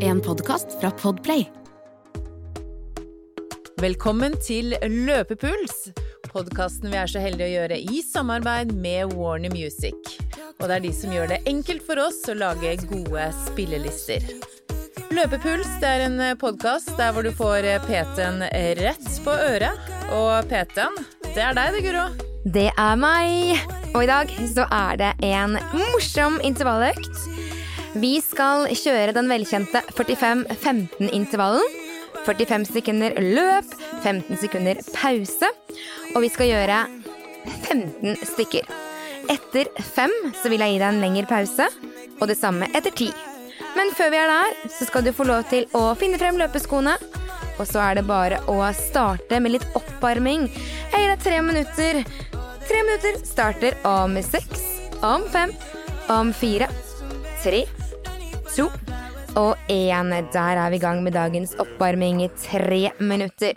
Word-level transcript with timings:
En 0.00 0.20
podkast 0.20 0.80
fra 0.80 0.90
Podplay. 0.90 1.44
Velkommen 3.78 4.34
til 4.42 4.74
Løpepuls, 4.82 5.92
podkasten 6.32 6.90
vi 6.90 6.98
er 6.98 7.10
så 7.10 7.22
heldige 7.22 7.46
å 7.46 7.52
gjøre 7.52 7.78
i 7.78 8.00
samarbeid 8.02 8.72
med 8.74 9.14
Warner 9.14 9.54
Music. 9.54 9.94
Og 10.58 10.66
det 10.66 10.80
er 10.80 10.84
de 10.88 10.92
som 10.98 11.14
gjør 11.14 11.30
det 11.30 11.38
enkelt 11.46 11.86
for 11.86 12.02
oss 12.08 12.18
å 12.26 12.34
lage 12.40 12.74
gode 12.90 13.28
spillelister. 13.44 14.26
Løpepuls 15.14 15.78
det 15.78 15.94
er 15.94 16.06
en 16.08 16.18
podkast 16.40 16.90
der 16.98 17.14
hvor 17.14 17.22
du 17.22 17.30
får 17.30 17.70
PT-en 17.86 18.48
rett 18.82 19.10
på 19.22 19.40
øret. 19.52 19.92
Og 20.18 20.50
PT-en, 20.50 20.98
det 21.36 21.46
er 21.46 21.54
deg 21.54 21.78
det, 21.78 21.86
Guro. 21.86 22.08
Det 22.50 22.70
er 22.74 22.98
meg. 22.98 23.62
Og 23.94 24.02
i 24.02 24.10
dag 24.10 24.38
så 24.50 24.66
er 24.74 24.98
det 25.06 25.14
en 25.30 25.54
morsom 25.86 26.42
intervalløkt. 26.42 27.28
Vi 27.96 28.18
skal 28.20 28.66
kjøre 28.76 29.14
den 29.16 29.30
velkjente 29.30 29.80
45-15-intervallen. 29.96 31.76
45 32.26 32.66
sekunder 32.68 33.14
løp, 33.22 33.70
15 34.02 34.36
sekunder 34.42 34.80
pause. 34.92 35.48
Og 36.14 36.20
vi 36.24 36.30
skal 36.32 36.50
gjøre 36.50 36.82
15 37.68 38.18
stykker. 38.34 38.68
Etter 39.28 39.70
fem 39.94 40.12
så 40.36 40.50
vil 40.52 40.62
jeg 40.64 40.74
gi 40.74 40.82
deg 40.82 40.88
en 40.90 41.02
lengre 41.02 41.28
pause, 41.28 41.66
og 42.18 42.28
det 42.30 42.38
samme 42.38 42.68
etter 42.76 42.94
ti. 42.96 43.08
Men 43.76 43.92
før 43.96 44.12
vi 44.12 44.20
er 44.20 44.30
der, 44.30 44.56
så 44.72 44.88
skal 44.88 45.04
du 45.04 45.12
få 45.14 45.26
lov 45.28 45.44
til 45.50 45.66
å 45.76 45.92
finne 45.98 46.20
frem 46.20 46.38
løpeskoene. 46.40 46.96
Og 47.58 47.66
så 47.66 47.82
er 47.82 47.98
det 47.98 48.06
bare 48.08 48.38
å 48.50 48.60
starte 48.76 49.40
med 49.42 49.56
litt 49.56 49.66
oppvarming. 49.78 50.46
Jeg 50.92 51.02
gir 51.02 51.12
deg 51.12 51.24
tre 51.24 51.40
minutter. 51.44 52.02
Tre 52.68 52.84
minutter 52.84 53.18
starter 53.24 53.78
om 53.88 54.14
seks, 54.22 54.64
om 55.00 55.24
fem, 55.32 55.54
om 56.12 56.34
fire, 56.36 56.68
tre, 57.42 57.64
to 58.58 58.68
og 59.38 59.56
én. 59.70 60.10
Der 60.32 60.58
er 60.58 60.70
vi 60.70 60.76
i 60.76 60.82
gang 60.82 61.02
med 61.02 61.12
dagens 61.12 61.54
oppvarming 61.58 62.22
i 62.24 62.28
tre 62.42 62.90
minutter. 62.98 63.54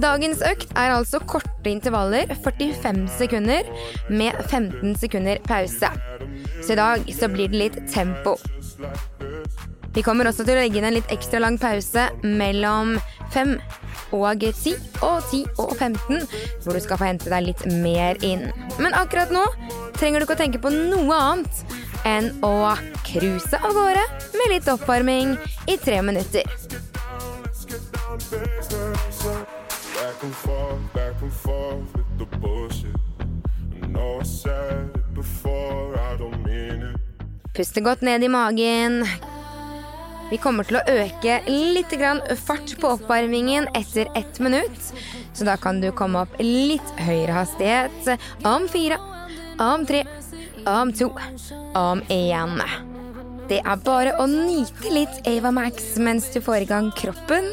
Dagens 0.00 0.42
økt 0.44 0.72
er 0.76 0.94
altså 0.96 1.20
korte 1.20 1.70
intervaller, 1.70 2.34
45 2.44 3.08
sekunder, 3.18 3.68
med 4.08 4.32
15 4.50 4.96
sekunder 4.96 5.40
pause. 5.44 5.92
Så 6.62 6.72
i 6.72 6.76
dag 6.76 7.14
så 7.14 7.28
blir 7.28 7.48
det 7.48 7.62
litt 7.62 7.78
tempo. 7.92 8.36
Vi 9.94 10.02
kommer 10.06 10.28
også 10.28 10.44
til 10.46 10.54
å 10.54 10.60
legge 10.60 10.78
inn 10.78 10.86
en 10.86 10.94
litt 10.94 11.10
ekstra 11.10 11.40
lang 11.42 11.56
pause 11.58 12.04
mellom 12.22 12.94
5 13.34 13.56
og 14.14 14.42
10 14.42 14.74
og 15.02 15.24
10 15.30 15.40
og 15.58 15.74
15, 15.76 16.26
hvor 16.62 16.76
du 16.76 16.82
skal 16.82 17.00
få 17.00 17.08
hente 17.08 17.30
deg 17.32 17.48
litt 17.48 17.64
mer 17.82 18.20
inn. 18.26 18.50
Men 18.78 18.94
akkurat 18.94 19.32
nå 19.34 19.42
trenger 19.98 20.20
du 20.20 20.26
ikke 20.28 20.38
å 20.38 20.42
tenke 20.44 20.62
på 20.62 20.72
noe 20.74 21.18
annet 21.18 21.64
enn 22.08 22.30
å 22.46 22.74
cruise 23.06 23.58
av 23.60 23.74
gårde 23.76 24.04
med 24.36 24.52
litt 24.54 24.68
oppvarming 24.70 25.36
i 25.66 25.76
tre 25.80 26.02
minutter. 26.02 26.46
Puste 37.54 37.80
godt 37.84 38.00
ned 38.06 38.24
i 38.24 38.28
magen. 38.28 39.02
Vi 40.30 40.38
kommer 40.38 40.64
til 40.64 40.78
å 40.78 40.84
øke 40.86 41.40
litt 41.50 41.90
grann 41.98 42.20
fart 42.38 42.76
på 42.78 42.92
oppvarmingen 42.94 43.66
etter 43.74 44.08
ett 44.14 44.38
minutt. 44.38 44.92
Så 45.34 45.44
da 45.48 45.56
kan 45.58 45.80
du 45.82 45.90
komme 45.92 46.22
opp 46.22 46.36
litt 46.38 46.94
høyere 47.02 47.34
hastighet 47.34 48.12
om 48.46 48.68
fire, 48.70 49.00
om 49.58 49.82
tre, 49.88 50.04
om 50.68 50.92
to, 50.92 51.10
om 51.78 52.02
én. 52.10 52.60
Det 53.50 53.60
er 53.64 53.82
bare 53.84 54.14
å 54.22 54.26
nyte 54.30 54.92
litt 54.94 55.26
Ava 55.26 55.50
Max 55.54 55.96
mens 55.98 56.28
du 56.34 56.40
får 56.44 56.64
i 56.64 56.68
gang 56.70 56.90
kroppen. 56.96 57.48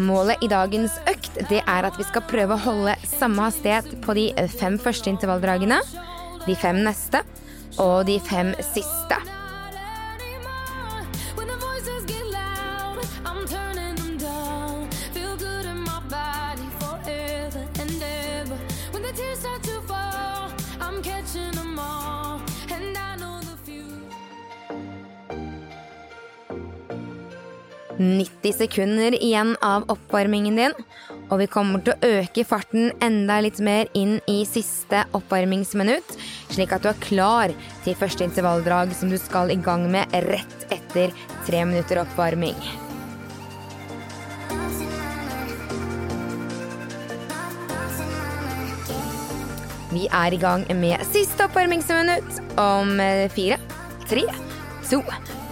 Målet 0.00 0.40
i 0.44 0.48
dagens 0.48 0.94
økt 1.10 1.34
det 1.50 1.60
er 1.60 1.88
at 1.88 1.98
vi 1.98 2.06
skal 2.08 2.24
prøve 2.30 2.56
å 2.56 2.64
holde 2.64 2.94
samme 3.10 3.48
hastighet 3.48 3.98
på 4.04 4.16
de 4.16 4.30
fem 4.54 4.78
første 4.80 5.12
intervalldragene, 5.12 5.80
de 6.46 6.56
fem 6.56 6.80
neste 6.86 7.20
og 7.76 8.06
de 8.08 8.16
fem 8.30 8.54
siste. 8.72 9.20
90 28.00 28.52
sekunder 28.56 29.14
igjen 29.22 29.56
av 29.60 29.84
oppvarmingen 29.92 30.56
din, 30.56 30.74
og 31.28 31.42
vi 31.42 31.48
kommer 31.52 31.82
til 31.84 31.92
å 31.92 32.12
øke 32.20 32.46
farten 32.48 32.94
enda 33.04 33.36
litt 33.44 33.60
mer 33.60 33.90
inn 33.92 34.16
i 34.30 34.38
siste 34.48 35.02
oppvarmingsminutt, 35.16 36.14
slik 36.48 36.72
at 36.72 36.86
du 36.86 36.88
er 36.88 37.02
klar 37.04 37.52
til 37.84 37.98
første 38.00 38.24
intervalldrag 38.24 38.94
som 38.96 39.12
du 39.12 39.18
skal 39.20 39.52
i 39.52 39.60
gang 39.60 39.84
med 39.92 40.08
rett 40.30 40.64
etter 40.72 41.12
tre 41.44 41.64
minutter 41.68 42.00
oppvarming. 42.00 42.56
Vi 49.90 50.06
er 50.06 50.32
i 50.32 50.40
gang 50.40 50.64
med 50.78 51.04
siste 51.10 51.44
oppvarmingsminutt 51.50 52.56
om 52.62 52.96
eh, 53.02 53.26
fire, 53.34 53.60
tre, 54.08 54.24
to 54.88 55.02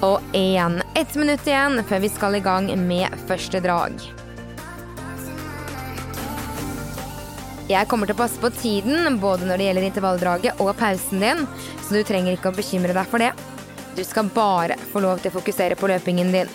og 0.06 0.22
én. 0.32 0.80
Ett 0.98 1.14
minutt 1.14 1.46
igjen 1.46 1.78
før 1.86 2.00
vi 2.02 2.08
skal 2.10 2.34
i 2.34 2.40
gang 2.42 2.64
med 2.82 3.12
første 3.28 3.60
drag. 3.62 4.00
Jeg 7.70 7.86
kommer 7.86 8.10
til 8.10 8.16
å 8.16 8.18
passe 8.18 8.42
på 8.42 8.50
tiden 8.56 9.20
både 9.22 9.46
når 9.46 9.60
det 9.60 9.68
gjelder 9.68 9.86
intervalldraget 9.86 10.64
og 10.64 10.72
pausen 10.80 11.22
din, 11.22 11.44
så 11.84 11.94
du 11.94 12.02
trenger 12.02 12.34
ikke 12.34 12.50
å 12.50 12.56
bekymre 12.58 12.98
deg 12.98 13.06
for 13.14 13.22
det. 13.22 13.30
Du 13.94 14.02
skal 14.02 14.26
bare 14.34 14.74
få 14.90 15.04
lov 15.06 15.22
til 15.22 15.30
å 15.30 15.38
fokusere 15.38 15.78
på 15.78 15.86
løpingen 15.86 16.34
din. 16.34 16.50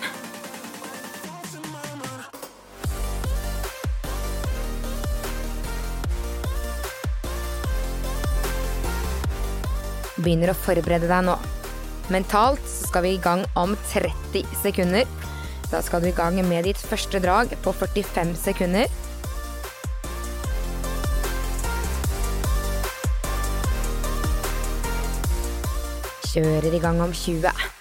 Begynner 10.20 10.52
å 10.52 10.62
forberede 10.68 11.08
deg 11.08 11.30
nå. 11.32 11.40
Mentalt 12.12 12.60
skal 12.68 13.02
vi 13.06 13.14
i 13.14 13.20
gang 13.20 13.46
om 13.56 13.72
30 13.88 14.44
sekunder. 14.60 15.08
Da 15.70 15.80
skal 15.82 16.02
du 16.02 16.10
i 16.10 16.16
gang 16.16 16.36
med 16.44 16.68
ditt 16.68 16.78
første 16.78 17.20
drag 17.20 17.54
på 17.64 17.72
45 17.72 18.34
sekunder. 18.36 18.90
Kjører 26.34 26.76
i 26.76 26.82
gang 26.82 27.00
om 27.00 27.14
20. 27.14 27.73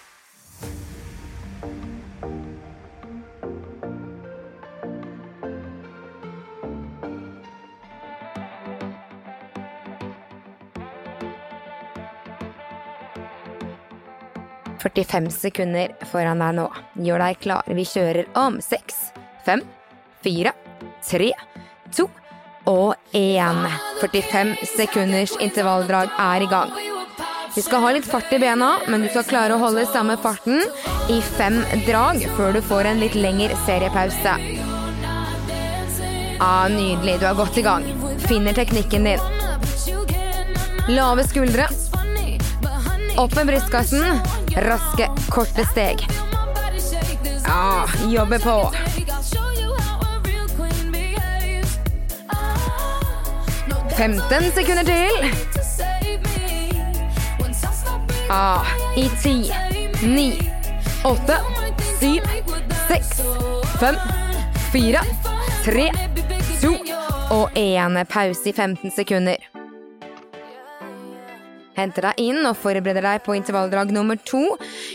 «45 14.83 15.29
sekunder 15.31 15.93
foran 16.11 16.43
deg 16.43 16.57
nå. 16.59 16.67
Gjør 17.05 17.23
deg 17.23 17.39
klar. 17.39 17.63
Vi 17.67 17.85
kjører 17.87 18.27
om 18.39 18.59
6, 18.61 18.99
5, 19.45 19.63
4, 20.25 20.53
3, 21.07 21.31
2 21.95 22.09
og 22.71 22.95
1. 23.15 23.63
45 24.01 24.55
sekunders 24.75 25.37
intervalldrag 25.39 26.11
er 26.19 26.43
i 26.43 26.51
gang. 26.51 26.73
Du 27.55 27.61
skal 27.61 27.83
ha 27.83 27.91
litt 27.93 28.07
fart 28.09 28.31
i 28.33 28.39
bena, 28.41 28.79
men 28.89 29.03
du 29.03 29.09
skal 29.11 29.27
klare 29.29 29.53
å 29.53 29.61
holde 29.61 29.85
samme 29.85 30.15
farten 30.17 30.63
i 31.13 31.19
fem 31.21 31.59
drag 31.85 32.23
før 32.37 32.55
du 32.55 32.61
får 32.65 32.89
en 32.89 33.03
litt 33.03 33.13
lengre 33.13 33.53
seriepause. 33.67 34.33
Ah, 36.41 36.65
nydelig, 36.67 37.19
du 37.21 37.27
er 37.29 37.37
godt 37.37 37.59
i 37.61 37.65
gang. 37.65 37.85
Finner 38.25 38.57
teknikken 38.57 39.05
din. 39.05 39.21
Lave 40.89 41.27
skuldre. 41.29 41.69
Opp 43.21 43.35
med 43.37 43.53
brystkassen. 43.53 44.42
Raske, 44.55 45.09
korte 45.29 45.65
steg. 45.65 46.07
Ja, 47.45 47.85
jobbe 48.09 48.39
på. 48.39 48.71
15 53.97 54.51
sekunder 54.55 54.83
til. 54.83 55.33
Ja, 58.29 58.61
I 58.97 59.09
ti, 59.23 59.53
ni, 60.03 60.49
åtte, 61.05 61.37
syv, 61.99 62.21
seks, 62.87 63.21
fem, 63.79 63.95
fire, 64.71 65.01
tre, 65.63 65.89
to 66.61 66.75
og 67.29 67.49
én. 67.55 68.03
Pause 68.05 68.49
i 68.49 68.53
15 68.53 68.91
sekunder. 68.91 69.52
Henter 71.83 72.09
deg 72.09 72.21
inn 72.23 72.45
og 72.47 72.55
forbereder 72.55 73.03
deg 73.03 73.23
på 73.25 73.35
intervalldrag 73.35 73.91
nummer 73.91 74.19
to. 74.23 74.43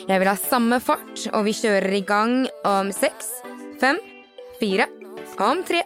Jeg 0.08 0.22
vil 0.22 0.30
ha 0.30 0.36
samme 0.40 0.80
fart, 0.80 1.26
og 1.34 1.44
vi 1.44 1.56
kjører 1.58 1.98
i 1.98 2.04
gang 2.06 2.46
om 2.68 2.92
seks, 2.94 3.28
fem, 3.80 4.00
fire, 4.60 4.88
om 5.44 5.60
tre, 5.68 5.82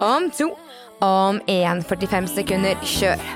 om 0.00 0.30
to, 0.30 0.52
om 1.04 1.40
én. 1.50 1.82
45 1.82 2.30
sekunder. 2.36 2.78
Kjør. 2.86 3.26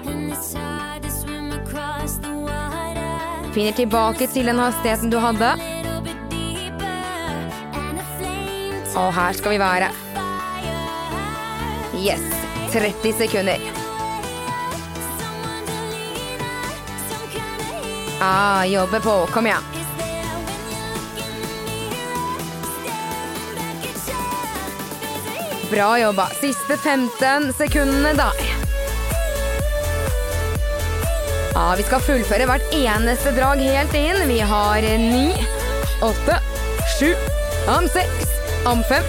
Finner 3.51 3.75
tilbake 3.75 4.31
til 4.31 4.47
den 4.47 4.63
hastigheten 4.63 5.11
du 5.11 5.19
hadde. 5.19 5.51
Og 9.01 9.11
her 9.17 9.35
skal 9.35 9.57
vi 9.57 9.61
være. 9.63 9.91
Yes. 12.01 12.23
30 12.71 13.13
sekunder. 13.19 13.80
Ah, 18.21 18.65
jobbe 18.65 19.01
på. 19.01 19.27
Kom 19.27 19.47
igjen. 19.47 19.63
Bra 25.71 25.99
jobba. 25.99 26.27
Siste 26.41 26.77
15 26.77 27.53
sekundene 27.53 28.13
da. 28.13 28.33
Ja, 31.55 31.75
vi 31.77 31.83
skal 31.83 32.01
fullføre 32.01 32.47
hvert 32.51 32.75
eneste 32.75 33.33
drag 33.37 33.63
helt 33.63 33.95
inn. 33.95 34.21
Vi 34.29 34.41
har 34.53 34.85
ni, 34.99 35.31
åtte, 36.03 36.37
sju, 36.99 37.15
om 37.73 37.89
seks, 37.89 38.33
om 38.67 38.85
fem, 38.89 39.07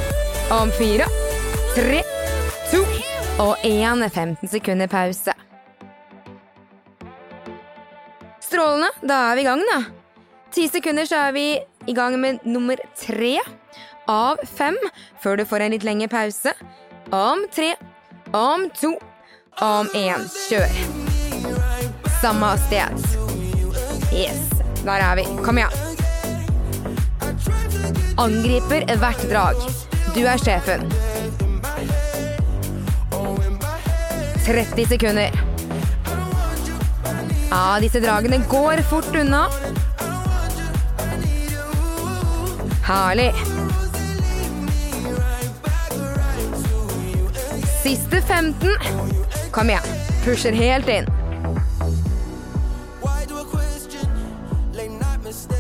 om 0.52 0.72
fire, 0.78 1.08
tre, 1.76 2.04
to 2.72 2.86
og 3.42 3.58
én. 3.68 4.08
15 4.10 4.48
sekunder 4.48 4.88
pause. 4.88 5.31
Strålende. 8.62 8.90
Da 9.02 9.16
er 9.32 9.36
vi 9.36 9.42
i 9.42 9.44
gang, 9.44 9.62
da. 9.66 9.78
Ti 10.54 10.68
sekunder 10.70 11.08
så 11.10 11.18
er 11.18 11.32
vi 11.34 11.46
i 11.90 11.94
gang 11.98 12.14
med 12.22 12.44
nummer 12.46 12.78
tre 12.94 13.40
av 14.06 14.38
fem, 14.46 14.78
før 15.24 15.40
du 15.40 15.46
får 15.50 15.66
en 15.66 15.74
litt 15.74 15.86
lengre 15.88 16.06
pause. 16.12 16.54
Om 17.10 17.48
tre, 17.50 17.72
om 18.38 18.68
to, 18.78 18.92
om 19.66 19.90
én. 19.98 20.30
Kjør. 20.46 20.78
Samme 22.22 22.54
sted. 22.68 23.02
Yes, 24.14 24.46
der 24.86 25.08
er 25.10 25.18
vi. 25.18 25.26
Kom 25.42 25.58
igjen. 25.58 25.74
Angriper 28.22 28.86
hvert 29.02 29.30
drag. 29.32 29.70
Du 30.14 30.22
er 30.22 30.38
sjefen. 30.38 30.86
30 34.46 34.86
sekunder. 34.94 35.51
Ja, 37.52 37.80
disse 37.82 38.00
dragene 38.00 38.38
går 38.50 38.82
fort 38.82 39.16
unna. 39.16 39.50
Herlig. 42.84 43.34
Siste 47.84 48.22
15. 48.22 48.70
Kom 49.52 49.70
igjen. 49.70 49.82
Pusher 50.24 50.52
helt 50.52 50.88
inn. 50.88 51.06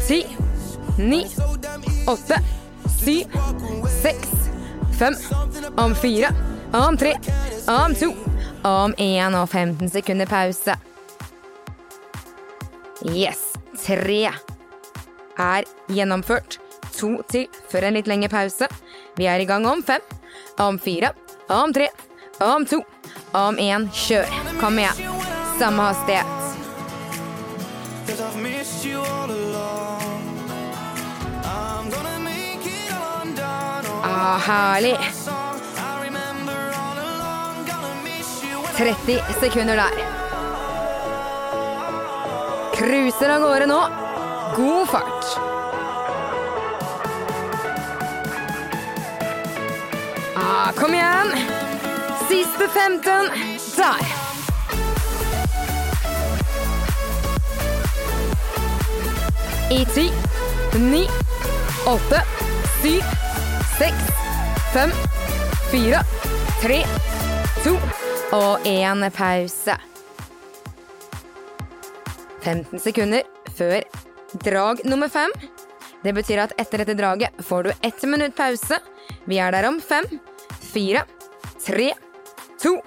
Ti, 0.08 0.26
ni, 0.98 1.28
åtte, 2.08 2.40
syv, 3.00 3.36
seks, 4.02 4.32
fem, 5.00 5.16
om 5.78 5.96
fire, 5.96 6.32
om 6.72 6.98
tre, 6.98 7.14
om 7.68 7.96
to, 7.96 8.14
om 8.64 8.96
én 8.98 9.36
og 9.42 9.50
15 9.50 9.90
sekunder 9.90 10.26
pause. 10.26 10.76
Yes. 13.10 13.54
Tre 13.82 14.32
er 15.40 15.66
gjennomført. 15.90 16.60
To 17.00 17.16
til 17.32 17.48
før 17.72 17.88
en 17.88 17.96
litt 17.98 18.10
lengre 18.10 18.30
pause. 18.30 18.68
Vi 19.18 19.26
er 19.26 19.42
i 19.42 19.48
gang 19.50 19.66
om 19.66 19.82
fem, 19.84 20.04
om 20.62 20.78
fire, 20.80 21.14
om 21.50 21.74
tre, 21.74 21.88
om 22.44 22.66
to, 22.68 22.84
om 23.34 23.58
én. 23.58 23.88
Kjør. 23.96 24.30
Kom 24.62 24.78
igjen. 24.78 25.02
Samme 25.58 25.90
hastighet. 25.90 26.38
Ah, 34.04 34.38
herlig. 34.40 34.98
song 35.14 35.60
I 35.78 36.06
remember 36.06 36.60
all 36.74 36.98
along. 36.98 37.66
Gonna 37.66 37.94
miss 38.04 38.44
you 38.44 38.58
when 38.62 38.96
30 38.96 39.22
sekunder 39.40 39.76
der. 39.76 40.21
Cruiser 42.82 43.30
av 43.30 43.42
gårde 43.42 43.66
nå. 43.66 43.80
God 44.56 44.88
fart. 44.90 45.26
Ah, 50.36 50.72
kom 50.76 50.94
igjen. 50.94 51.28
Siste 52.30 52.68
15. 52.68 53.30
Der. 53.78 54.02
I 59.70 59.86
ti, 59.86 60.12
ni, 60.80 61.08
åtte, 61.86 62.24
syv, 62.82 63.04
seks, 63.78 64.10
fem, 64.74 64.98
fire, 65.70 66.02
tre, 66.62 66.82
to 67.64 67.78
og 68.34 68.60
én 68.66 69.10
pause. 69.14 69.91
15 72.44 72.80
sekunder 72.80 73.24
før 73.58 73.82
drag 74.44 74.86
nummer 74.86 75.10
fem. 75.10 75.32
Det 76.04 76.14
betyr 76.18 76.42
at 76.46 76.54
etter 76.62 76.82
dette 76.82 76.98
draget 76.98 77.44
får 77.46 77.64
du 77.64 77.72
ett 77.82 78.04
minutt 78.10 78.36
pause. 78.36 78.80
Vi 79.30 79.38
er 79.38 79.52
der 79.54 79.68
om 79.70 79.82
fem, 79.82 80.08
fire, 80.74 81.04
tre, 81.62 81.92
to 82.62 82.78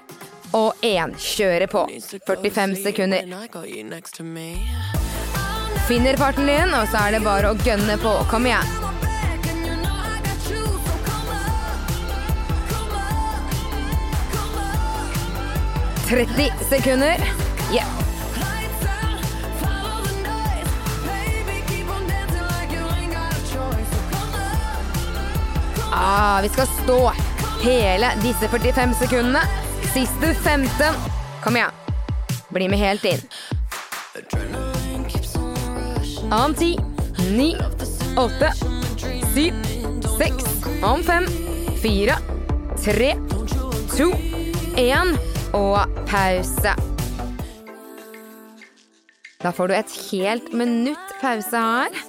og 0.55 0.75
én. 0.83 1.15
Kjøre 1.19 1.69
på. 1.71 1.87
45 2.27 2.77
sekunder. 2.83 3.27
Finner 5.89 6.17
farten 6.17 6.49
din, 6.49 6.75
og 6.75 6.89
så 6.89 7.07
er 7.07 7.19
det 7.19 7.25
bare 7.27 7.53
å 7.53 7.61
gønne 7.67 7.99
på. 8.03 8.17
Kom 8.31 8.49
igjen. 8.49 8.81
30 16.09 16.51
sekunder. 16.69 17.21
Yeah. 17.73 18.04
Ah, 25.97 26.41
vi 26.43 26.49
skal 26.49 26.67
stå 26.67 27.13
hele 27.63 28.09
disse 28.23 28.49
45 28.49 28.95
sekundene. 28.95 29.41
Siste 29.93 30.35
15. 30.35 30.95
Kom 31.45 31.57
igjen. 31.57 31.71
Bli 32.49 32.69
med 32.69 32.79
helt 32.79 33.05
inn. 33.05 33.23
Om 36.33 36.55
ti, 36.59 36.73
ni, 37.31 37.55
åtte, 38.19 38.51
syv, 39.35 39.55
seks, 40.19 40.49
om 40.83 41.03
fem, 41.07 41.29
fire, 41.83 42.17
tre, 42.85 43.13
to, 43.95 44.11
én 44.77 45.15
og 45.55 45.95
pause. 46.11 46.75
Da 49.45 49.53
får 49.55 49.71
du 49.71 49.77
et 49.79 49.97
helt 50.11 50.51
minutt 50.57 51.15
pause 51.23 51.63
her, 51.69 52.03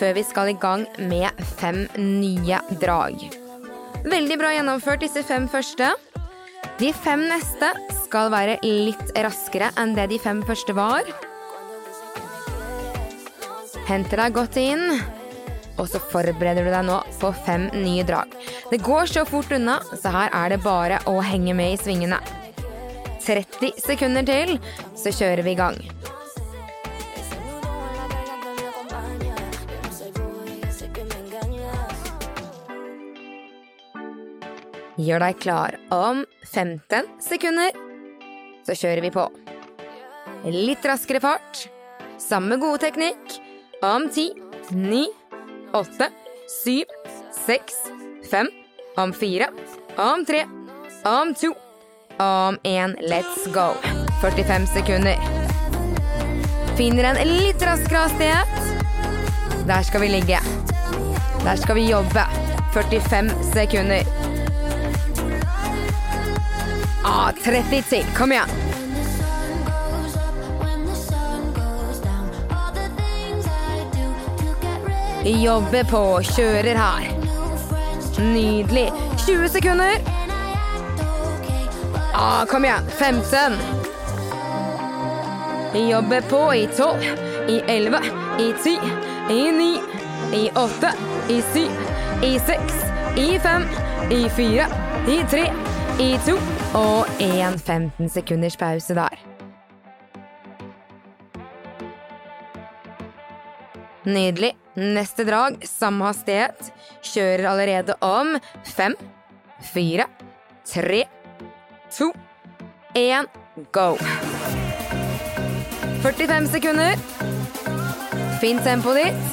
før 0.00 0.16
vi 0.16 0.24
skal 0.26 0.52
i 0.52 0.58
gang 0.60 0.86
med 1.10 1.44
fem 1.58 1.84
nye 1.96 2.60
drag. 2.80 3.22
Veldig 4.06 4.38
bra 4.38 4.52
gjennomført 4.54 5.02
disse 5.02 5.22
fem 5.26 5.48
første. 5.50 5.92
De 6.80 6.92
fem 6.92 7.24
neste 7.30 7.72
skal 8.04 8.30
være 8.34 8.58
litt 8.62 9.14
raskere 9.16 9.72
enn 9.80 9.96
det 9.96 10.10
de 10.12 10.20
fem 10.22 10.42
første 10.46 10.76
var. 10.76 11.08
Henter 13.86 14.20
deg 14.20 14.34
godt 14.34 14.58
inn, 14.60 14.84
og 15.78 15.86
så 15.90 16.00
forbereder 16.12 16.66
du 16.66 16.72
deg 16.72 16.86
nå 16.88 16.98
på 17.20 17.30
fem 17.46 17.68
nye 17.74 18.04
drag. 18.06 18.32
Det 18.70 18.82
går 18.82 19.12
så 19.12 19.22
fort 19.28 19.52
unna, 19.54 19.78
så 19.94 20.12
her 20.14 20.32
er 20.34 20.54
det 20.54 20.64
bare 20.64 20.98
å 21.06 21.20
henge 21.22 21.54
med 21.56 21.76
i 21.76 21.80
svingene. 21.80 22.18
30 23.26 23.80
sekunder 23.82 24.26
til, 24.26 24.56
så 24.98 25.14
kjører 25.14 25.42
vi 25.46 25.54
i 25.54 25.58
gang. 25.58 25.80
Gjør 34.96 35.20
deg 35.20 35.40
klar 35.44 35.74
om 35.92 36.22
15 36.48 37.10
sekunder, 37.20 37.74
så 38.64 38.72
kjører 38.72 39.04
vi 39.04 39.10
på. 39.12 39.26
Litt 40.48 40.84
raskere 40.88 41.20
fart. 41.20 41.66
Samme 42.22 42.56
gode 42.56 42.80
teknikk. 42.86 43.34
Om 43.84 44.06
ti, 44.08 44.30
ni, 44.72 45.02
åtte, 45.76 46.08
syv, 46.48 46.88
seks, 47.44 47.76
fem, 48.30 48.48
om 48.96 49.12
fire, 49.12 49.50
om 50.00 50.24
tre, 50.24 50.46
om 51.04 51.34
to, 51.36 51.52
om 52.16 52.56
én. 52.64 52.96
Let's 53.04 53.44
go. 53.52 53.74
45 54.22 54.64
sekunder. 54.78 55.20
Finner 56.80 57.10
en 57.10 57.20
litt 57.28 57.60
raskere 57.68 58.06
hastighet. 58.06 59.66
Der 59.68 59.84
skal 59.84 60.06
vi 60.06 60.08
ligge. 60.16 60.40
Der 61.44 61.60
skal 61.60 61.76
vi 61.76 61.90
jobbe. 61.90 62.24
45 62.72 63.30
sekunder. 63.52 64.25
Ah, 67.08 67.32
30 67.44 67.82
til. 67.82 68.04
Kom 68.16 68.32
igjen. 68.32 68.50
Jobber 75.42 75.84
på, 75.90 76.00
kjører 76.34 76.80
her. 76.80 77.06
Nydelig. 78.18 78.88
20 79.26 79.48
sekunder. 79.54 80.02
Ah, 82.14 82.42
kom 82.50 82.66
igjen. 82.66 82.90
15. 82.98 83.54
Vi 85.72 85.86
jobber 85.90 86.20
på 86.20 86.42
i 86.54 86.66
12, 86.76 87.06
i 87.48 87.62
11, 87.68 88.02
i 88.38 88.52
10, 88.64 88.78
i 89.30 89.40
9, 89.52 89.70
i 90.34 90.50
8, 90.54 90.92
i 91.28 91.42
7, 91.54 91.66
i 92.22 92.38
6, 92.38 92.78
i 93.16 93.38
5, 93.38 93.70
i 94.10 94.28
4, 94.28 94.66
i 95.08 95.22
3, 95.30 95.48
i 95.98 96.12
2 96.26 96.55
og 96.76 97.08
1 97.22 97.56
15 97.64 98.10
sekunders 98.12 98.56
pause 98.60 98.94
der. 98.96 99.16
Nydelig. 104.06 104.52
Neste 104.76 105.24
drag, 105.26 105.56
samme 105.66 106.04
hastighet. 106.06 106.68
Kjører 107.02 107.48
allerede 107.50 107.96
om 108.04 108.36
fem, 108.68 108.94
fire, 109.72 110.04
tre, 110.68 111.04
to, 111.96 112.10
én, 112.94 113.26
go. 113.72 113.96
45 116.04 116.50
sekunder. 116.52 117.00
Finn 118.42 118.60
tempoet 118.62 119.00
ditt. 119.00 119.24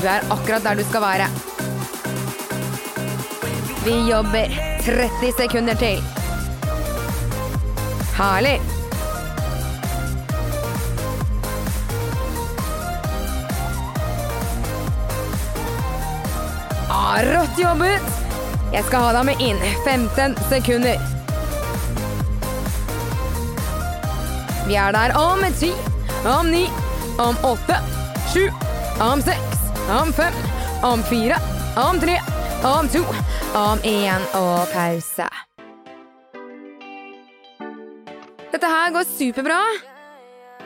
Du 0.00 0.08
er 0.08 0.24
akkurat 0.32 0.64
der 0.64 0.80
du 0.80 0.88
skal 0.88 1.04
være. 1.04 1.45
Vi 3.86 4.08
jobber 4.10 4.48
30 4.84 5.32
sekunder 5.38 5.74
til. 5.74 6.00
Herlig. 8.16 8.56
Ah, 16.90 17.22
rått 17.30 17.62
jobbet! 17.62 18.02
Jeg 18.74 18.82
skal 18.88 19.06
ha 19.06 19.14
deg 19.20 19.28
med 19.30 19.46
inn. 19.46 19.62
15 19.86 20.34
sekunder. 20.50 20.98
Vi 24.66 24.74
er 24.74 24.98
der 24.98 25.14
om 25.14 25.46
10, 25.46 25.70
om 26.26 26.50
9, 26.50 26.66
om 27.22 27.38
8, 27.54 27.78
7, 28.34 28.48
om 29.12 29.22
6, 29.22 29.60
om 30.02 30.16
5, 30.18 30.42
om 30.82 31.06
4, 31.12 31.44
om 31.86 32.02
3, 32.02 32.24
om 32.64 32.88
to, 32.88 33.02
om 33.54 33.78
én 33.84 34.24
og 34.38 34.68
pause. 34.72 35.28
Dette 38.52 38.70
her 38.72 38.92
går 38.94 39.08
superbra. 39.10 39.60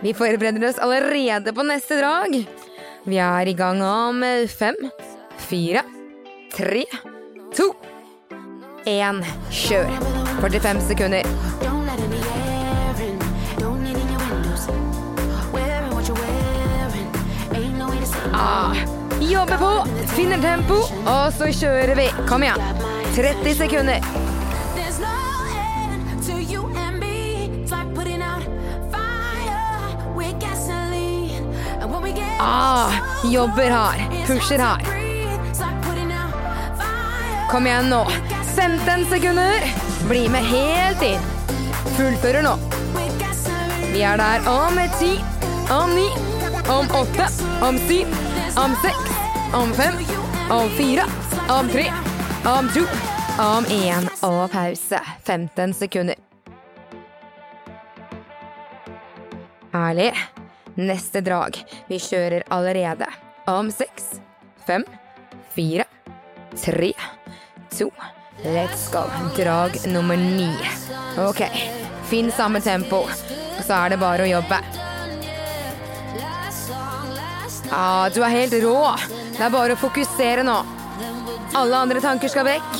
Vi 0.00 0.14
forbereder 0.16 0.68
oss 0.68 0.78
allerede 0.78 1.52
på 1.52 1.64
neste 1.66 1.98
drag. 2.00 2.36
Vi 3.04 3.16
er 3.16 3.48
i 3.48 3.56
gang 3.56 3.82
om 3.82 4.22
fem, 4.48 4.76
fire, 5.48 5.82
tre, 6.54 6.84
to, 7.56 7.72
én. 8.86 9.24
Kjør. 9.50 9.90
45 10.40 10.86
sekunder. 10.88 11.26
Ah, 18.32 18.99
jobber 19.30 19.56
på, 19.56 19.86
finner 20.16 20.42
tempo, 20.42 20.80
og 21.06 21.32
så 21.36 21.50
kjører 21.54 21.94
vi. 21.94 22.08
Kom 22.28 22.42
igjen. 22.42 22.60
30 23.14 23.54
sekunder. 23.54 24.00
Ah, 32.40 32.92
jobber 33.24 33.70
hard. 33.70 34.00
pusher 34.26 34.58
fire 34.58 35.00
Kom 37.50 37.66
igjen 37.66 37.90
nå. 37.90 38.06
15 38.56 39.06
sekunder. 39.10 39.66
Bli 40.08 40.28
med 40.28 40.44
helt 40.44 41.02
inn. 41.02 41.20
Fullfører 41.96 42.42
nå. 42.42 42.56
Vi 43.92 44.02
er 44.06 44.16
der 44.16 44.46
om 44.48 44.78
10, 44.98 45.18
om 45.74 45.94
9, 45.94 46.04
om 46.70 46.90
8, 46.94 47.26
om 47.66 47.78
7, 47.88 48.04
om 48.56 48.76
6, 48.82 49.09
om 49.54 49.72
fem, 49.72 49.94
om 50.50 50.68
fire, 50.68 51.04
om 51.48 51.68
tre, 51.68 51.92
om 52.44 52.68
to, 52.74 52.80
om 53.38 53.64
én 53.64 54.08
og 54.22 54.50
pause. 54.50 55.00
15 55.24 55.74
sekunder. 55.74 56.14
Herlig. 59.72 60.12
Neste 60.74 61.20
drag. 61.20 61.58
Vi 61.88 61.98
kjører 61.98 62.46
allerede. 62.48 63.06
Om 63.50 63.70
6, 63.70 64.20
5, 64.66 64.84
4, 65.54 65.84
3, 66.64 66.92
2, 67.78 67.90
Let's 68.44 68.86
go. 68.92 69.02
Drag 69.36 69.86
nummer 69.86 70.16
ni. 70.16 70.54
Ok. 71.18 71.42
Finn 72.08 72.32
samme 72.32 72.60
tempo. 72.60 73.04
Så 73.66 73.74
er 73.74 73.90
det 73.92 73.98
bare 74.00 74.24
å 74.24 74.30
jobbe. 74.30 74.62
Ah, 77.70 78.08
du 78.14 78.22
er 78.24 78.32
helt 78.32 78.56
rå. 78.64 79.19
Det 79.40 79.46
er 79.46 79.52
bare 79.54 79.72
å 79.72 79.80
fokusere 79.80 80.42
nå. 80.44 80.54
Alle 81.56 81.78
andre 81.78 82.00
tanker 82.04 82.28
skal 82.28 82.44
vekk. 82.44 82.74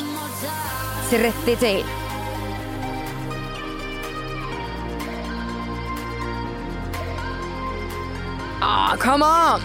30 1.09 1.55
til. 1.57 1.79
Ah, 8.61 8.93
come 9.00 9.25
on! 9.25 9.64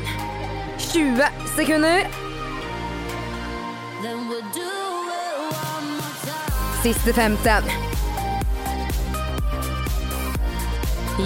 20 0.80 1.28
sekunder. 1.58 2.08
Siste 6.80 7.12
15. 7.12 7.64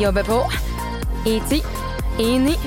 Jobber 0.01 0.23
på. 0.33 0.43
I 1.29 1.39
10, 1.49 1.63
i 2.17 2.38
9, 2.49 2.57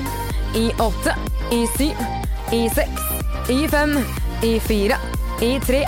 i 0.55 0.67
8, 0.79 1.19
i 1.51 1.65
7, 1.77 2.22
i 2.53 2.69
seks, 2.69 3.01
i 3.49 3.67
fem, 3.67 3.97
i 4.43 4.59
fire, 4.59 4.97
i 5.41 5.59
tre, 5.59 5.79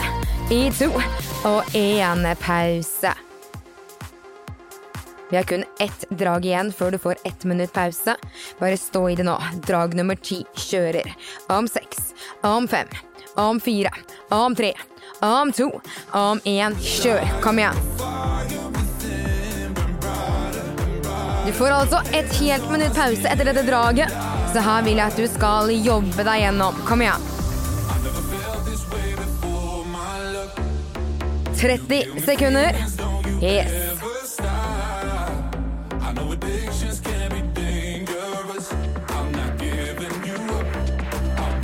i 0.50 0.72
to 0.74 0.88
og 1.46 1.76
én 1.78 2.26
pause. 2.42 3.12
Vi 5.30 5.38
har 5.38 5.44
kun 5.44 5.64
ett 5.80 6.06
drag 6.10 6.46
igjen 6.46 6.72
før 6.74 6.92
du 6.92 6.98
får 6.98 7.22
ett 7.24 7.44
minutt 7.44 7.74
pause. 7.74 8.16
Bare 8.60 8.78
stå 8.78 9.04
i 9.10 9.16
det 9.16 9.28
nå. 9.28 9.36
Drag 9.68 9.94
nummer 9.94 10.16
ti 10.16 10.42
kjører. 10.58 11.14
Om 11.54 11.68
seks, 11.70 12.14
om 12.42 12.68
fem, 12.68 12.90
om 13.36 13.60
fire, 13.62 13.92
om 14.34 14.56
tre, 14.56 14.74
om 15.22 15.52
to, 15.54 15.70
om 16.18 16.42
én. 16.50 16.78
Kjør. 16.82 17.30
Kom 17.46 17.62
igjen. 17.62 17.78
Du 21.46 21.54
får 21.54 21.78
altså 21.78 22.02
et 22.10 22.40
helt 22.42 22.72
minutt 22.74 22.98
pause 22.98 23.30
etter 23.30 23.52
dette 23.52 23.68
draget, 23.70 24.10
så 24.56 24.62
her 24.64 24.84
vil 24.86 24.96
jeg 24.96 25.12
at 25.12 25.18
du 25.20 25.26
skal 25.28 25.72
jobbe 25.84 26.24
deg 26.24 26.46
gjennom. 26.46 26.78
Kom 26.88 27.02
igjen. 27.04 27.24
30 31.60 32.22
sekunder. 32.24 32.78
Yes. 33.44 33.74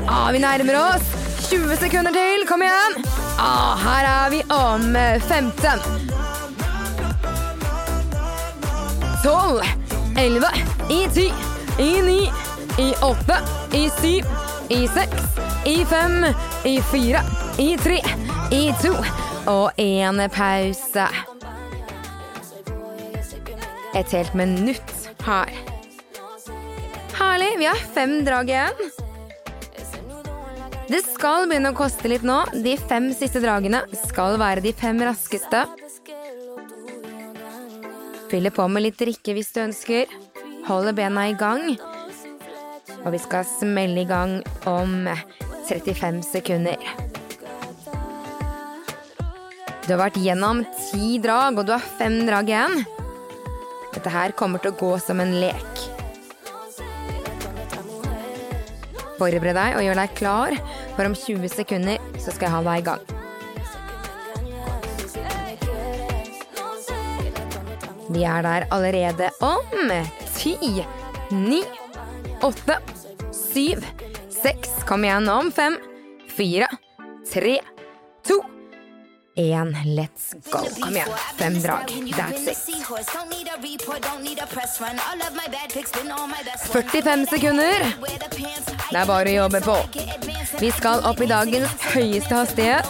Ah, 0.07 0.31
vi 0.35 0.43
nærmer 0.43 0.79
oss. 0.81 1.07
20 1.47 1.79
sekunder 1.79 2.11
til. 2.11 2.43
Kom 2.49 2.67
igjen. 2.67 2.99
Ah, 3.39 3.79
her 3.79 4.11
er 4.11 4.29
vi 4.35 4.43
om 4.51 4.95
eh, 4.95 5.21
15. 5.31 5.79
12, 9.23 9.63
11, 10.17 10.45
i 10.89 11.03
10, 11.13 11.31
i 11.79 11.91
9, 12.01 12.50
i 12.81 12.93
8, 13.01 13.35
i 13.73 13.89
7, 14.01 14.07
i 14.69 14.87
6, 14.87 15.09
i 15.65 15.85
5, 15.85 16.25
i 16.65 16.81
4, 16.81 17.19
i 17.57 17.77
3, 17.77 17.97
i 18.51 18.61
2 18.81 18.93
og 19.51 19.81
en 19.81 20.21
pause. 20.33 21.05
Et 23.95 24.15
helt 24.15 24.33
minutt 24.33 24.95
her. 25.27 25.51
Herlig. 27.19 27.51
Vi 27.59 27.69
har 27.69 27.85
fem 27.93 28.15
drag 28.25 28.49
igjen. 28.49 28.91
Det 30.89 31.03
skal 31.05 31.45
begynne 31.51 31.75
å 31.75 31.77
koste 31.77 32.09
litt 32.09 32.25
nå. 32.25 32.39
De 32.65 32.75
fem 32.81 33.11
siste 33.13 33.43
dragene 33.43 33.83
skal 34.07 34.39
være 34.41 34.65
de 34.65 34.73
fem 34.73 35.05
raskeste. 35.05 35.67
Fyller 38.31 38.55
på 38.55 38.65
med 38.71 38.87
litt 38.87 38.99
drikke 38.99 39.37
hvis 39.37 39.53
du 39.53 39.65
ønsker. 39.67 40.19
Holder 40.65 40.95
bena 40.97 41.29
i 41.29 41.37
gang. 41.37 41.75
Og 43.01 43.13
vi 43.15 43.19
skal 43.21 43.47
smelle 43.47 44.03
i 44.03 44.09
gang 44.09 44.39
om 44.69 45.07
35 45.69 46.21
sekunder. 46.25 46.77
Du 49.81 49.95
har 49.95 50.03
vært 50.03 50.19
gjennom 50.21 50.61
ti 50.77 51.17
drag, 51.21 51.57
og 51.57 51.65
du 51.65 51.73
har 51.73 51.87
fem 51.97 52.21
drag 52.27 52.51
igjen. 52.51 52.83
Dette 53.91 54.11
her 54.13 54.31
kommer 54.37 54.61
til 54.61 54.71
å 54.71 54.77
gå 54.79 54.91
som 55.01 55.19
en 55.23 55.33
lek. 55.41 55.81
Forbered 59.17 59.57
deg 59.57 59.75
og 59.77 59.83
gjør 59.85 59.99
deg 59.99 60.13
klar, 60.17 60.55
for 60.95 61.09
om 61.09 61.17
20 61.17 61.51
sekunder 61.53 61.97
så 62.21 62.31
skal 62.31 62.47
jeg 62.47 62.53
ha 62.55 62.61
deg 62.69 62.79
i 62.79 62.87
gang. 62.91 63.03
Vi 68.11 68.23
er 68.27 68.41
der 68.43 68.65
allerede 68.75 69.29
om 69.45 69.91
ti, 70.35 70.55
ni, 71.31 71.61
åtte, 72.43 72.79
syv, 73.53 73.85
seks 74.43 74.69
Kom 74.87 75.05
igjen 75.05 75.29
om 75.29 75.51
fem, 75.51 75.77
fire, 76.35 76.67
tre, 77.33 77.59
to, 78.27 78.41
én. 79.35 79.77
Let's 79.85 80.33
go. 80.51 80.59
Kom 80.79 80.95
igjen. 80.95 81.07
Fem 81.37 81.61
drag. 81.61 81.87
That's 82.17 82.47
it. 82.47 82.57
45 86.71 87.25
sekunder. 87.25 87.85
Det 88.91 88.97
er 88.99 89.05
bare 89.07 89.29
å 89.29 89.35
jobbe 89.35 89.61
på. 89.63 89.77
Vi 90.59 90.71
skal 90.75 91.05
opp 91.07 91.21
i 91.21 91.29
dagens 91.29 91.87
høyeste 91.93 92.35
hastighet, 92.35 92.87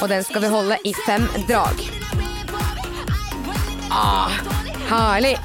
og 0.00 0.08
den 0.12 0.24
skal 0.24 0.46
vi 0.46 0.52
holde 0.54 0.78
i 0.84 0.94
fem 1.04 1.26
drag. 1.48 1.82
Ah, 3.90 4.30
herlig. 4.88 5.36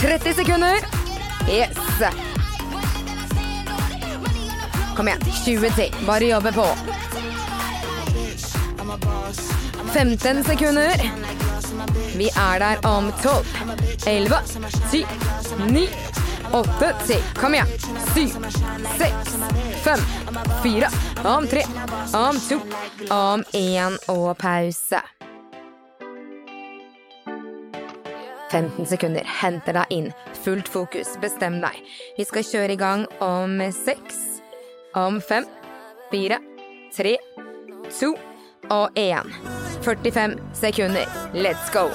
30 0.00 0.34
sekunder. 0.34 0.95
Yes. 1.48 1.76
Kom 4.96 5.08
igjen. 5.08 5.20
20 5.44 5.70
til. 5.70 5.94
Bare 6.06 6.24
jobbe 6.24 6.52
på. 6.52 6.66
15 9.92 10.44
sekunder. 10.44 11.10
Vi 12.16 12.28
er 12.28 12.58
der 12.58 12.86
om 12.86 13.12
12, 13.22 13.46
11, 14.06 14.36
10, 14.90 15.06
9, 15.70 15.88
8 16.52 16.92
10. 17.06 17.14
Kom 17.40 17.54
igjen. 17.54 17.66
7, 18.14 18.28
6, 18.98 19.36
5, 19.84 19.98
4, 20.62 20.88
om 21.24 21.48
3, 21.48 21.62
om 22.12 22.40
2, 22.48 22.60
om 23.14 23.44
1 23.52 23.98
og 24.08 24.38
pause. 24.38 25.15
15 28.50 28.86
sekunder. 28.86 29.24
Henter 29.40 29.72
deg 29.72 29.92
inn. 29.94 30.12
Fullt 30.44 30.68
fokus. 30.68 31.16
Bestem 31.22 31.60
deg. 31.64 31.78
Vi 32.18 32.26
skal 32.28 32.46
kjøre 32.46 32.76
i 32.76 32.80
gang 32.80 33.06
om 33.24 33.58
6, 33.60 34.20
om 34.94 35.20
5, 35.20 35.48
4, 36.12 36.38
3, 36.96 37.16
2 38.00 38.12
og 38.70 38.98
1. 38.98 39.32
45 39.86 40.38
sekunder. 40.54 41.06
Let's 41.34 41.70
go. 41.74 41.88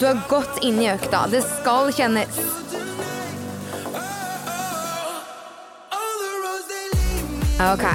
Du 0.00 0.04
er 0.06 0.20
godt 0.28 0.60
inne 0.62 0.84
i 0.84 0.90
økta. 0.92 1.24
Det 1.32 1.40
skal 1.46 1.92
kjennes. 1.96 2.40
Ok. 7.56 7.86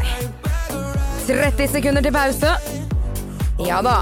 30 1.28 1.68
sekunder 1.68 2.02
til 2.02 2.12
pause. 2.16 2.56
Ja 3.62 3.82
da. 3.86 4.00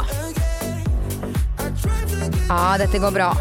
Ja, 2.49 2.77
dette 2.77 2.99
går 2.99 3.11
bra. 3.11 3.33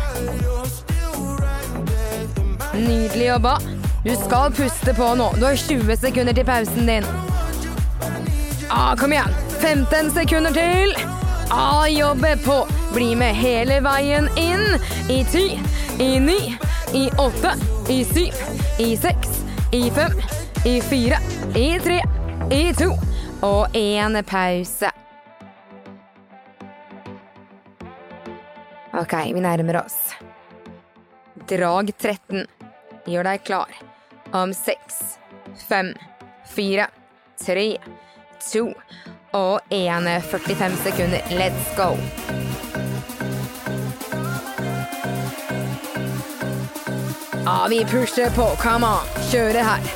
Nydelig 2.74 3.26
jobba. 3.26 3.58
Du 4.04 4.16
skal 4.16 4.52
puste 4.52 4.94
på 4.94 5.14
nå. 5.14 5.32
Du 5.36 5.44
har 5.44 5.56
20 5.56 5.96
sekunder 5.96 6.32
til 6.32 6.44
pausen 6.44 6.86
din. 6.86 7.06
Ja, 8.68 8.96
kom 9.00 9.12
igjen. 9.12 9.32
15 9.60 10.10
sekunder 10.10 10.52
til. 10.52 10.92
Ja, 11.48 11.88
jobbe 11.88 12.36
på. 12.44 12.58
Bli 12.94 13.14
med 13.16 13.34
hele 13.34 13.80
veien 13.80 14.28
inn. 14.36 14.76
I 15.08 15.24
ti, 15.32 15.46
i 15.98 16.20
ni, 16.20 16.38
i 16.92 17.08
åtte, 17.18 17.56
i 17.88 18.02
syv, 18.04 18.36
i 18.78 18.92
seks, 18.96 19.40
i 19.72 19.88
fem, 19.90 20.20
i 20.68 20.80
fire, 20.84 21.18
i 21.56 21.68
tre, 21.80 22.02
i 22.52 22.64
to 22.76 22.92
og 23.40 23.72
én 23.72 24.20
pause. 24.28 25.07
Ok, 28.98 29.12
vi 29.34 29.40
nærmer 29.40 29.76
oss. 29.84 29.94
Drag 31.48 31.90
13. 31.98 32.46
Gjør 33.06 33.28
deg 33.28 33.44
klar. 33.46 33.76
Om 34.34 34.50
seks, 34.56 34.96
fem, 35.68 35.92
fire, 36.50 36.88
tre, 37.38 37.76
to 38.42 38.64
og 39.38 39.60
én 39.70 40.08
45 40.32 40.76
sekunder. 40.82 41.30
Let's 41.38 41.70
go. 41.78 41.94
Ja, 47.44 47.66
vi 47.70 47.84
pusher 47.84 48.34
på. 48.34 48.50
Come 48.58 48.86
on. 48.86 49.16
Kjører 49.30 49.62
her. 49.62 49.90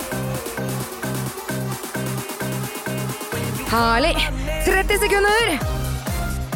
Herlig. 3.74 4.16
30 4.64 4.98
sekunder. 5.08 5.56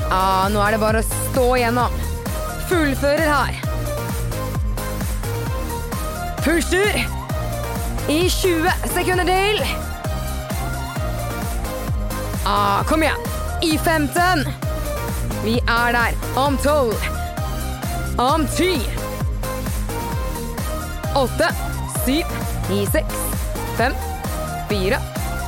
Ja, 0.06 0.26
nå 0.52 0.62
er 0.62 0.76
det 0.76 0.85
bare 0.87 1.02
å 1.02 1.11
stå 1.11 1.50
igjennom. 1.56 2.06
Fullfører 2.68 3.20
her. 3.20 3.55
Pusher. 6.44 6.96
I 8.09 8.29
20 8.31 8.70
sekunder 8.94 9.24
til. 9.24 9.61
Ah, 12.46 12.85
kom 12.87 13.02
igjen. 13.02 13.16
I 13.62 13.79
15. 13.79 14.46
Vi 15.44 15.59
er 15.59 15.92
der 15.92 16.38
om 16.38 16.59
12. 16.59 16.94
Om 18.18 18.46
10. 18.57 18.90
8. 21.16 21.50
7. 22.07 22.12
I 22.70 22.87
6. 22.92 23.05
5. 23.76 23.92
4. 24.68 24.98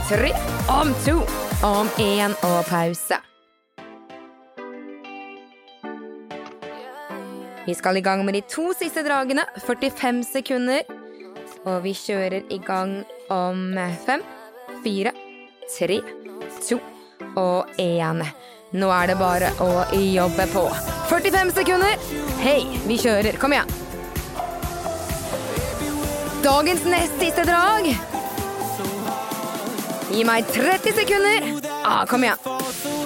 3. 0.09 0.33
Om 0.68 0.94
2. 1.07 1.22
Om 1.62 1.90
1 1.98 2.35
og 2.42 2.64
pause. 2.64 3.38
Vi 7.68 7.74
skal 7.74 7.96
i 7.96 8.00
gang 8.00 8.24
med 8.24 8.33
de 8.33 8.40
to 8.48 8.70
siste 8.72 9.02
dragene. 9.04 9.42
45 9.61 10.22
sekunder. 10.24 10.87
Og 11.68 11.83
vi 11.85 11.92
kjører 11.92 12.46
i 12.48 12.57
gang 12.64 13.02
om 13.28 13.76
fem, 14.07 14.22
fire, 14.81 15.12
tre, 15.68 15.98
to 16.64 16.78
og 17.37 17.68
én. 17.76 18.22
Nå 18.72 18.88
er 18.88 19.11
det 19.11 19.18
bare 19.20 19.50
å 19.61 19.68
jobbe 19.92 20.46
på. 20.54 20.64
45 21.12 21.52
sekunder. 21.59 22.09
Hei, 22.40 22.62
vi 22.88 22.96
kjører. 23.02 23.37
Kom 23.37 23.52
igjen. 23.52 23.68
Dagens 26.40 26.88
nest 26.88 27.20
siste 27.20 27.44
drag. 27.50 27.90
Gi 30.09 30.24
meg 30.24 30.48
30 30.57 30.96
sekunder. 31.02 31.52
Ah, 31.85 32.07
kom 32.09 32.24
igjen. 32.24 32.97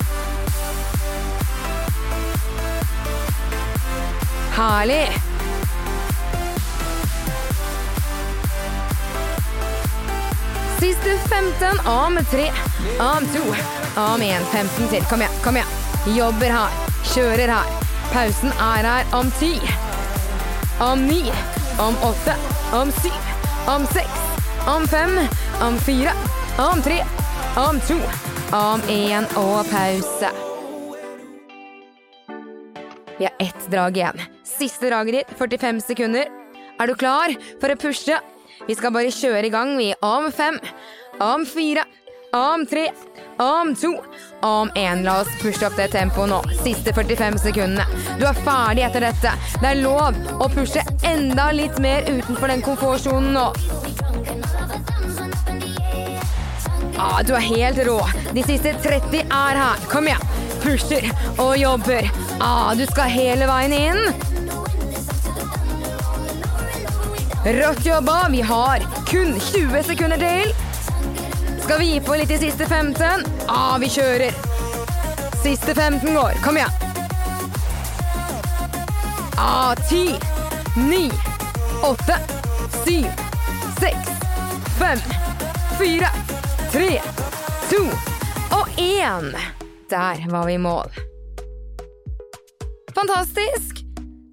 Herlig. 4.53 5.09
Siste 10.81 11.19
15 11.29 11.87
om 11.87 12.19
3, 12.31 12.53
om 12.99 13.27
2, 13.35 13.41
om 14.01 14.23
1. 14.23 14.43
15 14.53 14.89
til. 14.89 15.05
Kom 15.05 15.21
igjen, 15.21 15.39
kom 15.45 15.57
igjen. 15.57 16.17
Jobber 16.17 16.53
her. 16.53 16.77
Kjører 17.15 17.53
her. 17.55 17.73
Pausen 18.13 18.53
er 18.61 18.89
her 18.89 19.17
om 19.17 19.31
10. 19.39 19.61
Om 20.81 21.07
9. 21.09 21.33
Om 21.81 21.97
8. 22.03 22.35
Om 22.73 22.93
7. 22.93 23.09
Om 23.73 23.87
6. 23.93 24.07
Om 24.67 24.89
5. 24.89 25.19
Om 25.63 25.79
4. 25.79 26.13
Om 26.59 26.83
3. 26.83 27.01
Om 27.57 27.81
2. 27.89 28.01
Om 28.59 28.85
1 28.89 29.37
og 29.37 29.67
pause. 29.71 30.35
Vi 33.19 33.25
har 33.25 33.35
ett 33.39 33.71
drag 33.71 33.97
igjen. 33.97 34.32
Siste 34.63 34.87
draget 34.87 35.15
ditt, 35.15 35.31
45 35.39 35.81
sekunder. 35.83 36.29
Er 36.79 36.87
du 36.87 36.95
klar 36.95 37.33
for 37.59 37.73
å 37.73 37.75
pushe? 37.83 38.15
Vi 38.69 38.77
skal 38.79 38.93
bare 38.95 39.11
kjøre 39.11 39.49
i 39.49 39.51
gang, 39.51 39.73
vi. 39.75 39.89
Om 40.07 40.29
fem, 40.31 40.55
om 41.19 41.43
fire, 41.43 41.83
om 42.31 42.63
tre, 42.71 42.85
om 43.43 43.73
to, 43.75 43.91
om 44.47 44.71
én. 44.79 45.03
La 45.03 45.17
oss 45.25 45.33
pushe 45.43 45.67
opp 45.67 45.75
det 45.81 45.89
tempoet 45.97 46.31
nå. 46.31 46.39
Siste 46.61 46.95
45 46.95 47.41
sekundene. 47.43 47.89
Du 48.21 48.27
er 48.29 48.39
ferdig 48.47 48.87
etter 48.87 49.09
dette. 49.09 49.35
Det 49.59 49.73
er 49.73 49.83
lov 49.83 50.15
å 50.39 50.51
pushe 50.55 50.87
enda 51.11 51.51
litt 51.51 51.83
mer 51.83 52.07
utenfor 52.07 52.55
den 52.55 52.63
komfortsonen 52.63 53.35
nå. 53.35 53.49
Ah, 57.03 57.19
du 57.27 57.35
er 57.35 57.49
helt 57.51 57.83
rå. 57.89 57.99
De 58.31 58.47
siste 58.47 58.79
30 58.87 59.25
er 59.27 59.65
her. 59.67 59.89
Kom 59.91 60.07
igjen. 60.07 60.29
pusher 60.63 61.09
og 61.43 61.57
jobber. 61.59 62.07
Ah, 62.39 62.71
du 62.79 62.87
skal 62.87 63.11
hele 63.11 63.51
veien 63.51 63.75
inn. 63.75 64.31
Rått 67.45 67.87
jobba. 67.87 68.29
Vi 68.31 68.41
har 68.41 68.79
kun 69.07 69.41
20 69.41 69.83
sekunder 69.83 70.17
til. 70.17 70.53
Skal 71.63 71.79
vi 71.79 71.87
gi 71.87 72.01
på 72.01 72.15
litt 72.15 72.31
i 72.31 72.39
siste 72.39 72.67
15? 72.71 73.25
Ah, 73.51 73.75
vi 73.83 73.89
kjører. 73.91 74.37
Siste 75.43 75.75
15 75.75 76.15
går. 76.15 76.39
Kom 76.45 76.57
igjen. 76.57 76.71
Ah, 79.43 79.75
10, 79.89 80.15
9, 80.77 81.11
8, 81.83 82.19
7, 82.87 83.11
6, 83.81 84.13
5, 84.79 84.99
4, 85.81 86.11
3, 86.73 86.91
2 87.73 87.83
og 88.55 88.69
1. 88.79 89.33
Der 89.91 90.29
var 90.31 90.47
vi 90.47 90.55
i 90.55 90.63
mål. 90.63 90.95
Fantastisk! 92.95 93.83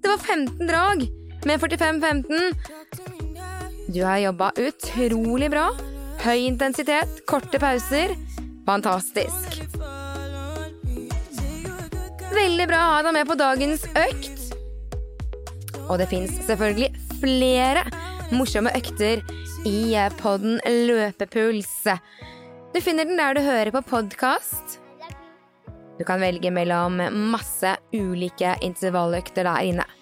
Det 0.02 0.08
var 0.08 0.18
15 0.18 0.66
drag 0.66 1.08
med 1.44 1.60
45-15. 1.60 2.79
Du 3.90 4.04
har 4.04 4.20
jobba 4.22 4.52
utrolig 4.54 5.48
bra. 5.50 5.64
Høy 6.22 6.44
intensitet, 6.46 7.24
korte 7.26 7.58
pauser. 7.58 8.12
Fantastisk. 8.68 9.56
Veldig 12.30 12.66
bra 12.70 12.84
å 12.84 12.92
ha 12.92 13.00
deg 13.02 13.16
med 13.16 13.26
på 13.26 13.36
dagens 13.40 13.88
økt. 13.98 14.54
Og 15.88 15.98
det 15.98 16.06
fins 16.12 16.36
selvfølgelig 16.46 16.92
flere 17.18 17.82
morsomme 18.30 18.70
økter 18.78 19.24
i 19.66 19.98
podden 20.20 20.60
Løpepuls. 20.86 21.74
Du 22.70 22.78
finner 22.78 23.10
den 23.10 23.18
der 23.18 23.34
du 23.34 23.42
hører 23.42 23.74
på 23.74 23.88
podkast. 23.90 24.78
Du 25.98 26.06
kan 26.06 26.22
velge 26.22 26.54
mellom 26.54 27.02
masse 27.32 27.74
ulike 27.90 28.54
intervalløkter 28.62 29.50
der 29.50 29.72
inne. 29.72 29.94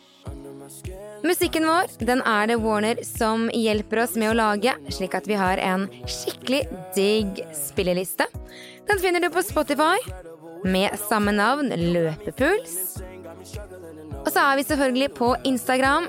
Musikken 1.28 1.66
vår 1.68 1.90
den 2.08 2.22
er 2.24 2.46
det 2.48 2.56
Warner 2.62 3.02
som 3.04 3.50
hjelper 3.52 4.00
oss 4.00 4.14
med 4.16 4.30
å 4.30 4.36
lage, 4.38 4.72
slik 4.94 5.12
at 5.18 5.26
vi 5.28 5.36
har 5.36 5.60
en 5.60 5.84
skikkelig 6.08 6.62
digg 6.96 7.42
spilleliste. 7.52 8.24
Den 8.88 9.00
finner 9.02 9.20
du 9.20 9.28
på 9.34 9.42
Spotify 9.44 9.98
med 10.64 10.96
samme 11.02 11.34
navn, 11.36 11.68
Løpepuls. 11.68 12.78
Og 14.22 14.30
så 14.32 14.46
er 14.46 14.56
vi 14.56 14.64
selvfølgelig 14.70 15.10
på 15.18 15.28
Instagram, 15.50 16.08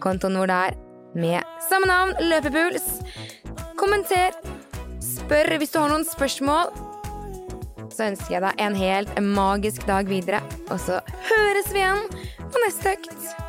kontoen 0.00 0.40
vår 0.40 0.54
der 0.54 0.78
med 1.20 1.44
samme 1.68 1.90
navn, 1.92 2.16
Løpepuls. 2.32 2.88
Kommenter, 3.76 4.40
spør 5.04 5.52
hvis 5.60 5.76
du 5.76 5.82
har 5.82 5.92
noen 5.92 6.08
spørsmål. 6.08 6.72
Så 7.92 8.08
ønsker 8.08 8.38
jeg 8.38 8.44
deg 8.46 8.64
en 8.64 8.80
helt 8.86 9.14
magisk 9.20 9.84
dag 9.90 10.08
videre, 10.08 10.40
og 10.70 10.80
så 10.80 11.02
høres 11.28 11.72
vi 11.76 11.84
igjen 11.84 12.06
på 12.40 12.64
neste 12.64 12.96
økt. 12.96 13.48